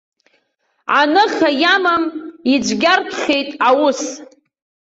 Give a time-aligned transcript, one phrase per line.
[0.99, 2.03] Аныха иамам
[2.53, 4.01] ицәгьартәхьеит аус.